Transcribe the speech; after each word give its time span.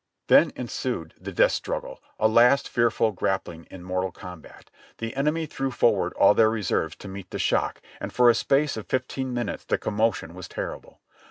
Then 0.29 0.51
ensued 0.55 1.13
the 1.21 1.31
death 1.31 1.51
struggle, 1.51 2.01
a 2.17 2.27
last 2.27 2.67
fearful 2.67 3.11
grappling 3.11 3.67
in 3.69 3.83
mortal 3.83 4.11
combat. 4.11 4.71
The 4.97 5.15
enemy 5.15 5.45
threw 5.45 5.69
forward 5.69 6.13
all 6.13 6.33
their 6.33 6.49
reserves 6.49 6.95
to 6.95 7.07
meet 7.07 7.29
the 7.29 7.37
shock, 7.37 7.79
and 7.99 8.11
for 8.11 8.27
a 8.27 8.33
space 8.33 8.75
of 8.77 8.87
fifteen 8.87 9.31
minutes 9.31 9.63
the 9.63 9.77
commotion 9.77 10.33
was 10.33 10.47
terrible. 10.47 11.01